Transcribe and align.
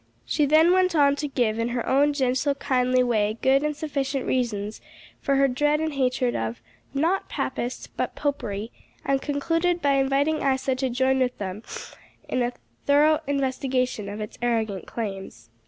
She 0.25 0.47
then 0.47 0.73
went 0.73 0.95
on 0.95 1.15
to 1.17 1.27
give, 1.27 1.59
in 1.59 1.69
her 1.69 1.87
own 1.87 2.13
gentle, 2.13 2.55
kindly 2.55 3.03
way, 3.03 3.37
good 3.39 3.61
and 3.61 3.77
sufficient 3.77 4.25
reasons 4.25 4.81
for 5.19 5.35
her 5.35 5.47
dread 5.47 5.79
and 5.79 5.93
hatred 5.93 6.35
of 6.35 6.59
not 6.91 7.29
Papists 7.29 7.85
but 7.85 8.15
Popery, 8.15 8.71
and 9.05 9.21
concluded 9.21 9.79
by 9.79 9.97
inviting 9.97 10.41
Isa 10.41 10.73
to 10.77 10.89
join 10.89 11.19
with 11.19 11.37
them 11.37 11.61
in 12.27 12.41
a 12.41 12.51
thorough 12.87 13.19
investigation 13.27 14.09
of 14.09 14.19
its 14.21 14.39
arrogant 14.41 14.87
claims. 14.87 15.51